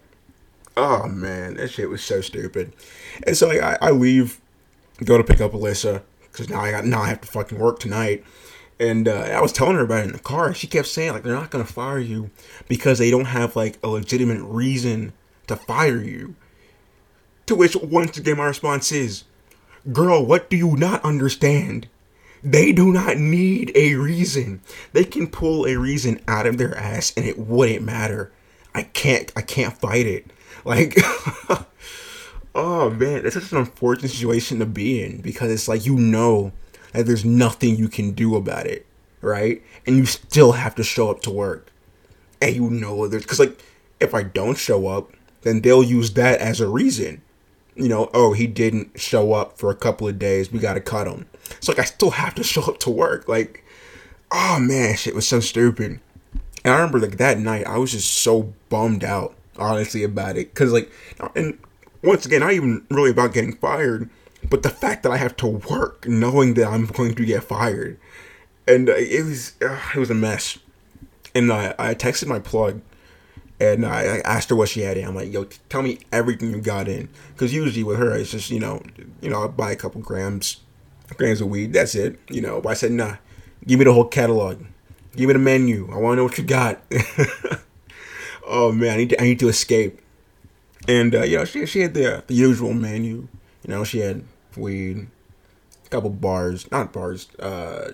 Oh 0.77 1.07
man, 1.07 1.55
that 1.55 1.71
shit 1.71 1.91
was 1.91 2.03
so 2.03 2.21
stupid. 2.21 2.73
And 3.27 3.37
so 3.37 3.49
like, 3.49 3.61
I, 3.61 3.79
I 3.81 3.91
leave 3.91 4.41
go 5.05 5.19
to 5.19 5.25
pick 5.25 5.41
up 5.41 5.53
Alyssa 5.53 6.03
because 6.31 6.49
now 6.49 6.61
I 6.61 6.71
got 6.71 6.85
now 6.85 7.03
I 7.03 7.09
have 7.09 7.21
to 7.21 7.29
fucking 7.29 7.59
work 7.59 7.79
tonight. 7.79 8.25
And 8.83 9.07
uh, 9.07 9.13
I 9.13 9.41
was 9.41 9.53
telling 9.53 9.77
her 9.77 9.85
about 9.85 10.01
it 10.01 10.07
in 10.07 10.13
the 10.13 10.19
car. 10.19 10.53
She 10.53 10.67
kept 10.67 10.89
saying 10.89 11.13
like 11.13 11.23
they're 11.23 11.37
not 11.37 11.51
gonna 11.51 11.65
fire 11.65 12.01
you 12.01 12.33
because 12.67 12.99
they 12.99 13.13
don't 13.13 13.27
have 13.27 13.55
like 13.55 13.79
a 13.81 13.89
legitimate 13.89 14.43
reason 14.43 15.13
to 15.47 15.55
fire 15.55 16.03
you. 16.03 16.35
To 17.47 17.55
which 17.55 17.77
once 17.77 18.19
again 18.19 18.39
my 18.39 18.47
response 18.47 18.91
is, 18.91 19.23
"Girl, 19.93 20.27
what 20.27 20.51
do 20.51 20.57
you 20.57 20.75
not 20.77 21.05
understand? 21.05 21.87
They 22.43 22.73
do 22.73 22.93
not 22.93 23.19
need 23.19 23.71
a 23.77 23.95
reason. 23.95 24.63
They 24.93 25.05
can 25.05 25.29
pull 25.29 25.65
a 25.65 25.77
reason 25.77 26.21
out 26.27 26.47
of 26.47 26.59
their 26.59 26.77
ass 26.77 27.13
and 27.17 27.25
it 27.25 27.39
wouldn't 27.39 27.85
matter. 27.85 28.33
I 28.75 28.83
can't 28.83 29.31
I 29.37 29.43
can't 29.43 29.79
fight 29.79 30.07
it. 30.07 30.27
Like 30.65 30.99
oh 32.57 32.91
man, 32.91 33.25
it's 33.25 33.35
such 33.35 33.53
an 33.53 33.59
unfortunate 33.59 34.09
situation 34.09 34.59
to 34.59 34.67
be 34.67 35.05
in 35.05 35.21
because 35.21 35.53
it's 35.53 35.69
like 35.69 35.87
you 35.87 35.95
know 35.95 36.51
that 36.93 37.07
there's 37.07 37.25
nothing 37.25 37.77
you 37.77 37.89
can 37.89 38.13
do 38.13 38.37
about 38.37 38.67
it, 38.67 38.87
right? 39.21 39.63
And 39.87 39.97
you 39.97 40.07
still 40.07 40.53
have 40.53 40.75
to 40.77 40.85
show 40.85 41.11
up 41.11 41.21
to 41.23 41.31
work. 41.31 41.73
And 42.41 42.55
you 42.55 42.71
know 42.71 43.09
there's 43.09 43.27
cuz 43.27 43.39
like 43.39 43.59
if 44.01 44.15
I 44.15 44.23
don't 44.23 44.59
show 44.59 44.89
up, 44.89 45.13
then 45.43 45.61
they'll 45.61 45.83
use 45.83 46.13
that 46.15 46.41
as 46.41 46.61
a 46.61 46.69
reason. 46.69 47.23
You 47.75 47.89
know, 47.89 48.11
oh, 48.13 48.33
he 48.33 48.47
didn't 48.47 49.01
show 49.01 49.33
up 49.33 49.59
for 49.59 49.71
a 49.71 49.77
couple 49.77 50.07
of 50.07 50.19
days. 50.19 50.53
We 50.53 50.59
got 50.59 50.75
to 50.75 50.81
cut 50.81 51.07
him. 51.07 51.27
So 51.61 51.73
like 51.73 51.79
I 51.79 51.85
still 51.85 52.11
have 52.11 52.35
to 52.37 52.45
show 52.53 52.63
up 52.63 52.79
to 52.81 52.91
work. 52.91 53.29
Like 53.29 53.65
oh 54.31 54.59
man, 54.61 54.97
shit 54.97 55.15
was 55.15 55.29
so 55.29 55.41
stupid. 55.41 56.01
And 56.65 56.73
I 56.73 56.77
remember 56.77 57.01
like 57.01 57.19
that 57.19 57.39
night 57.39 57.67
I 57.67 57.79
was 57.79 57.93
just 57.93 58.13
so 58.13 58.53
bummed 58.69 59.05
out 59.05 59.35
honestly 59.59 60.03
about 60.03 60.37
it 60.37 60.55
cuz 60.55 60.73
like 60.73 60.91
and 61.35 61.59
once 62.03 62.27
again, 62.27 62.41
not 62.41 62.53
even 62.53 62.85
really 62.91 63.11
about 63.11 63.33
getting 63.33 63.55
fired, 63.55 64.11
but 64.49 64.63
the 64.63 64.71
fact 64.71 65.03
that 65.03 65.13
I 65.13 65.17
have 65.17 65.37
to 65.37 65.47
work 65.47 66.07
knowing 66.07 66.55
that 66.55 66.67
I'm 66.67 66.87
going 66.87 67.15
to 67.15 67.25
get 67.25 67.45
fired, 67.45 67.99
and 68.67 68.89
uh, 68.89 68.95
it 68.97 69.25
was 69.25 69.55
uh, 69.63 69.79
it 69.95 69.99
was 69.99 70.11
a 70.11 70.15
mess. 70.15 70.59
And 71.35 71.53
I 71.53 71.75
I 71.79 71.95
texted 71.95 72.27
my 72.27 72.39
plug, 72.39 72.81
and 73.61 73.87
I, 73.87 74.17
I 74.17 74.19
asked 74.21 74.51
her 74.51 74.57
what 74.57 74.69
she 74.69 74.81
had 74.81 74.97
in. 74.97 75.07
I'm 75.07 75.15
like, 75.15 75.33
yo, 75.33 75.45
tell 75.69 75.83
me 75.83 76.01
everything 76.13 76.51
you 76.51 76.61
got 76.61 76.89
in, 76.89 77.09
because 77.35 77.55
usually 77.55 77.85
with 77.85 77.99
her 77.99 78.15
it's 78.15 78.31
just 78.31 78.51
you 78.51 78.61
know 78.61 78.83
you 79.21 79.31
know 79.31 79.45
I 79.45 79.47
buy 79.49 79.73
a 79.73 79.77
couple 79.77 80.01
grams 80.01 80.61
grams 81.17 81.41
of 81.41 81.49
weed. 81.49 81.73
That's 81.73 81.95
it. 81.95 82.19
You 82.29 82.41
know, 82.41 82.61
but 82.61 82.71
I 82.71 82.75
said 82.75 82.93
nah, 82.93 83.17
give 83.67 83.79
me 83.79 83.85
the 83.85 83.93
whole 83.93 84.07
catalog, 84.07 84.63
give 85.17 85.29
me 85.29 85.33
the 85.33 85.39
menu. 85.39 85.89
I 85.93 85.97
want 85.97 86.13
to 86.13 86.17
know 86.17 86.25
what 86.25 86.39
you 86.39 86.45
got. 86.45 86.83
oh 88.47 88.73
man, 88.73 88.91
I 88.91 88.97
need 88.97 89.11
to 89.11 89.21
I 89.21 89.25
need 89.25 89.39
to 89.41 89.49
escape 89.49 90.03
and 90.89 91.15
uh, 91.15 91.23
you 91.23 91.39
know 91.39 91.45
she 91.45 91.67
she 91.67 91.81
had 91.81 91.95
the 91.95 92.25
the 92.27 92.35
usual 92.35 92.75
menu. 92.75 93.29
You 93.63 93.73
know 93.73 93.85
she 93.85 94.01
had 94.01 94.25
weed, 94.57 95.07
a 95.87 95.89
couple 95.89 96.11
bars, 96.11 96.71
not 96.71 96.93
bars, 96.93 97.29
uh, 97.39 97.93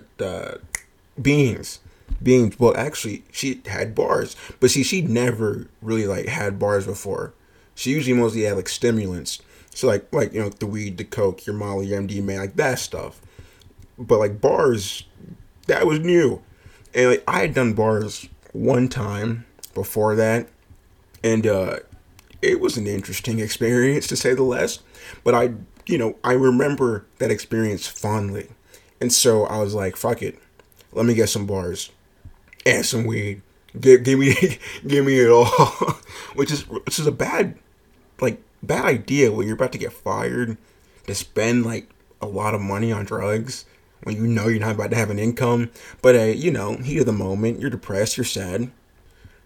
beans, 1.21 1.79
beans. 2.21 2.59
Well, 2.59 2.75
actually, 2.75 3.23
she 3.31 3.61
had 3.65 3.93
bars, 3.95 4.35
but 4.59 4.71
see, 4.71 4.83
she 4.83 5.01
never 5.01 5.67
really 5.81 6.07
like 6.07 6.27
had 6.27 6.59
bars 6.59 6.85
before. 6.85 7.33
She 7.75 7.91
usually 7.91 8.17
mostly 8.19 8.41
had 8.41 8.55
like 8.55 8.69
stimulants. 8.69 9.41
So 9.73 9.87
like 9.87 10.11
like 10.11 10.33
you 10.33 10.41
know 10.41 10.49
the 10.49 10.65
weed, 10.67 10.97
the 10.97 11.03
coke, 11.03 11.45
your 11.45 11.55
Molly, 11.55 11.87
your 11.87 12.01
MDMA, 12.01 12.39
like 12.39 12.55
that 12.55 12.79
stuff. 12.79 13.21
But 13.97 14.19
like 14.19 14.41
bars, 14.41 15.03
that 15.67 15.85
was 15.85 15.99
new, 15.99 16.41
and 16.93 17.11
like 17.11 17.23
I 17.27 17.41
had 17.41 17.53
done 17.53 17.73
bars 17.73 18.27
one 18.53 18.87
time 18.87 19.45
before 19.73 20.15
that, 20.15 20.47
and 21.23 21.45
uh 21.45 21.79
it 22.41 22.59
was 22.59 22.77
an 22.77 22.87
interesting 22.87 23.39
experience 23.39 24.07
to 24.07 24.15
say 24.15 24.33
the 24.33 24.43
least. 24.43 24.81
But 25.23 25.35
I, 25.35 25.53
you 25.85 25.97
know, 25.97 26.15
I 26.23 26.33
remember 26.33 27.05
that 27.17 27.31
experience 27.31 27.87
fondly. 27.87 28.49
And 29.01 29.11
so 29.13 29.45
I 29.45 29.59
was 29.59 29.73
like, 29.73 29.95
fuck 29.95 30.21
it. 30.21 30.39
Let 30.91 31.05
me 31.05 31.13
get 31.13 31.29
some 31.29 31.45
bars 31.45 31.91
and 32.65 32.85
some 32.85 33.05
weed. 33.05 33.41
Give, 33.79 34.03
give 34.03 34.19
me 34.19 34.33
give 34.87 35.05
me 35.05 35.19
it 35.19 35.29
all. 35.29 35.45
which 36.35 36.51
is 36.51 36.67
which 36.67 36.99
is 36.99 37.07
a 37.07 37.11
bad 37.11 37.57
like 38.19 38.41
bad 38.63 38.85
idea 38.85 39.31
when 39.31 39.47
you're 39.47 39.55
about 39.55 39.71
to 39.73 39.77
get 39.77 39.93
fired 39.93 40.57
to 41.07 41.15
spend 41.15 41.65
like 41.65 41.89
a 42.21 42.25
lot 42.27 42.53
of 42.55 42.61
money 42.61 42.91
on 42.91 43.05
drugs 43.05 43.65
when 44.03 44.15
you 44.15 44.27
know 44.27 44.47
you're 44.47 44.59
not 44.59 44.75
about 44.75 44.91
to 44.91 44.97
have 44.97 45.09
an 45.09 45.19
income. 45.19 45.69
But 46.01 46.15
uh, 46.15 46.23
you 46.23 46.51
know, 46.51 46.77
heat 46.77 46.99
of 46.99 47.05
the 47.05 47.11
moment, 47.11 47.59
you're 47.59 47.69
depressed, 47.69 48.17
you're 48.17 48.25
sad. 48.25 48.71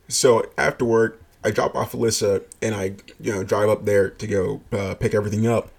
So 0.08 0.46
after 0.58 0.86
work, 0.86 1.23
I 1.44 1.52
drop 1.52 1.76
off 1.76 1.92
Alyssa 1.92 2.44
and 2.62 2.74
I, 2.74 2.96
you 3.20 3.32
know, 3.32 3.44
drive 3.44 3.70
up 3.70 3.86
there 3.86 4.10
to 4.10 4.28
go 4.28 4.62
uh, 4.72 4.96
pick 4.96 5.14
everything 5.14 5.46
up. 5.48 5.70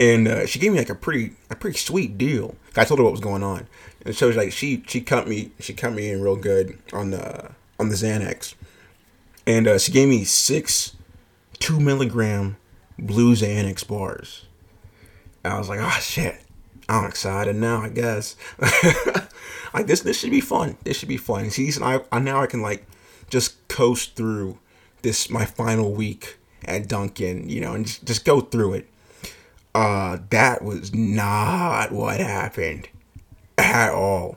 And 0.00 0.26
uh, 0.26 0.46
she 0.46 0.58
gave 0.58 0.72
me 0.72 0.78
like 0.78 0.88
a 0.88 0.94
pretty, 0.94 1.34
a 1.50 1.54
pretty 1.54 1.78
sweet 1.78 2.16
deal. 2.16 2.56
I 2.76 2.84
told 2.84 2.98
her 2.98 3.04
what 3.04 3.12
was 3.12 3.20
going 3.20 3.42
on, 3.42 3.66
and 4.06 4.16
so 4.16 4.30
like 4.30 4.50
she, 4.50 4.82
she 4.86 5.02
cut 5.02 5.28
me, 5.28 5.52
she 5.58 5.74
cut 5.74 5.92
me 5.92 6.10
in 6.10 6.22
real 6.22 6.36
good 6.36 6.78
on 6.92 7.10
the, 7.10 7.50
on 7.78 7.90
the 7.90 7.96
Xanax, 7.96 8.54
and 9.46 9.68
uh, 9.68 9.78
she 9.78 9.92
gave 9.92 10.08
me 10.08 10.24
six, 10.24 10.96
two 11.58 11.78
milligram 11.78 12.56
blue 12.98 13.34
Xanax 13.34 13.86
bars. 13.86 14.46
And 15.44 15.52
I 15.52 15.58
was 15.58 15.68
like, 15.68 15.80
oh 15.82 15.98
shit, 16.00 16.40
I'm 16.88 17.04
excited 17.04 17.56
now. 17.56 17.82
I 17.82 17.90
guess, 17.90 18.36
like 19.74 19.86
this, 19.86 20.00
this 20.00 20.18
should 20.18 20.30
be 20.30 20.40
fun. 20.40 20.78
This 20.84 20.96
should 20.96 21.08
be 21.08 21.18
fun. 21.18 21.50
See, 21.50 21.70
I, 21.82 22.00
I 22.10 22.20
now 22.20 22.40
I 22.40 22.46
can 22.46 22.62
like 22.62 22.86
just 23.28 23.68
coast 23.68 24.16
through 24.16 24.58
this 25.02 25.30
my 25.30 25.44
final 25.44 25.92
week 25.92 26.38
at 26.64 26.88
Dunkin, 26.88 27.48
you 27.48 27.60
know, 27.60 27.74
and 27.74 27.86
just, 27.86 28.04
just 28.04 28.24
go 28.24 28.40
through 28.40 28.74
it. 28.74 28.88
Uh, 29.74 30.18
that 30.30 30.62
was 30.62 30.92
not 30.92 31.92
what 31.92 32.20
happened 32.20 32.88
at 33.56 33.92
all. 33.92 34.36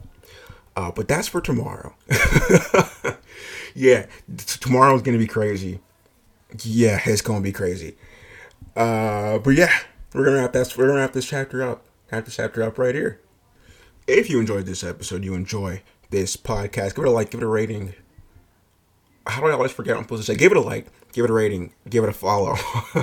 Uh, 0.75 0.91
but 0.91 1.07
that's 1.07 1.27
for 1.27 1.41
tomorrow. 1.41 1.93
yeah, 3.75 4.07
tomorrow's 4.59 5.01
gonna 5.01 5.17
be 5.17 5.27
crazy. 5.27 5.79
Yeah, 6.63 6.99
it's 7.05 7.21
gonna 7.21 7.41
be 7.41 7.51
crazy. 7.51 7.95
Uh, 8.75 9.37
but 9.39 9.51
yeah, 9.51 9.71
we're 10.13 10.25
gonna 10.25 10.41
wrap 10.41 10.53
that. 10.53 10.75
We're 10.77 10.87
gonna 10.87 10.99
wrap 10.99 11.13
this 11.13 11.27
chapter 11.27 11.63
up. 11.63 11.85
Wrap 12.11 12.25
this 12.25 12.35
chapter 12.35 12.63
up 12.63 12.77
right 12.77 12.95
here. 12.95 13.19
If 14.07 14.29
you 14.29 14.39
enjoyed 14.39 14.65
this 14.65 14.83
episode, 14.83 15.23
you 15.23 15.33
enjoy 15.33 15.81
this 16.09 16.35
podcast, 16.35 16.95
give 16.95 17.05
it 17.05 17.07
a 17.07 17.11
like, 17.11 17.31
give 17.31 17.41
it 17.41 17.45
a 17.45 17.47
rating, 17.47 17.93
how 19.25 19.41
do 19.41 19.47
I 19.47 19.51
always 19.51 19.71
forget 19.71 19.95
I'm 19.95 20.03
supposed 20.03 20.25
to 20.25 20.31
say? 20.31 20.37
Give 20.37 20.51
it 20.51 20.57
a 20.57 20.61
like, 20.61 20.87
give 21.13 21.25
it 21.25 21.31
a 21.31 21.33
rating, 21.33 21.73
give 21.89 22.03
it 22.03 22.09
a 22.09 22.13
follow. 22.13 22.55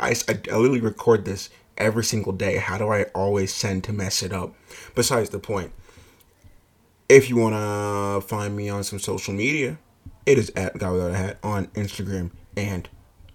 I, 0.00 0.14
I, 0.14 0.14
I 0.28 0.56
literally 0.56 0.80
record 0.80 1.24
this 1.24 1.50
every 1.76 2.04
single 2.04 2.32
day. 2.32 2.56
How 2.56 2.78
do 2.78 2.88
I 2.88 3.04
always 3.14 3.52
send 3.52 3.84
to 3.84 3.92
mess 3.92 4.22
it 4.22 4.32
up? 4.32 4.54
Besides 4.94 5.30
the 5.30 5.38
point, 5.38 5.72
if 7.08 7.28
you 7.28 7.36
want 7.36 7.54
to 7.54 8.26
find 8.26 8.56
me 8.56 8.68
on 8.68 8.84
some 8.84 8.98
social 8.98 9.34
media, 9.34 9.78
it 10.26 10.38
is 10.38 10.52
at 10.56 10.78
Guy 10.78 10.90
Without 10.90 11.10
a 11.10 11.16
Hat 11.16 11.38
on 11.42 11.66
Instagram 11.68 12.30
and 12.56 12.88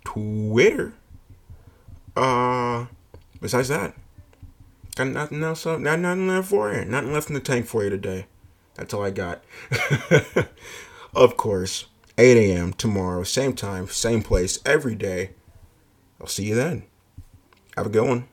Twitter. 0.03 0.93
Uh, 2.15 2.85
besides 3.41 3.67
that, 3.67 3.93
got 4.95 5.07
nothing 5.07 5.43
else 5.43 5.65
up, 5.65 5.79
not 5.79 5.99
nothing 5.99 6.27
left 6.27 6.47
for 6.47 6.73
you, 6.73 6.85
nothing 6.85 7.13
left 7.13 7.27
in 7.27 7.33
the 7.33 7.41
tank 7.41 7.65
for 7.67 7.83
you 7.83 7.89
today. 7.89 8.27
That's 8.75 8.93
all 8.93 9.03
I 9.03 9.11
got. 9.11 9.43
Of 11.15 11.37
course, 11.37 11.85
8 12.17 12.37
a.m. 12.37 12.73
tomorrow, 12.73 13.23
same 13.23 13.53
time, 13.53 13.87
same 13.87 14.21
place, 14.21 14.59
every 14.65 14.95
day. 14.95 15.31
I'll 16.19 16.27
see 16.27 16.43
you 16.43 16.55
then. 16.55 16.83
Have 17.77 17.85
a 17.85 17.89
good 17.89 18.05
one. 18.05 18.27